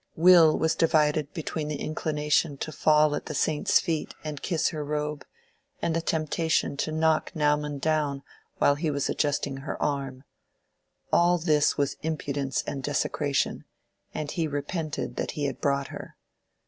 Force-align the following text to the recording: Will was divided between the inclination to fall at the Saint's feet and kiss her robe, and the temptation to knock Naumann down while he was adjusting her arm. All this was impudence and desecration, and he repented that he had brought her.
Will 0.15 0.57
was 0.57 0.73
divided 0.73 1.31
between 1.31 1.67
the 1.67 1.75
inclination 1.79 2.57
to 2.57 2.71
fall 2.71 3.13
at 3.15 3.27
the 3.27 3.35
Saint's 3.35 3.79
feet 3.79 4.15
and 4.23 4.41
kiss 4.41 4.69
her 4.69 4.83
robe, 4.83 5.23
and 5.79 5.95
the 5.95 6.01
temptation 6.01 6.75
to 6.77 6.91
knock 6.91 7.31
Naumann 7.35 7.77
down 7.77 8.23
while 8.57 8.73
he 8.73 8.89
was 8.89 9.09
adjusting 9.09 9.57
her 9.57 9.79
arm. 9.79 10.23
All 11.13 11.37
this 11.37 11.77
was 11.77 11.97
impudence 12.01 12.63
and 12.65 12.81
desecration, 12.81 13.63
and 14.11 14.31
he 14.31 14.47
repented 14.47 15.17
that 15.17 15.31
he 15.37 15.45
had 15.45 15.61
brought 15.61 15.89
her. 15.89 16.15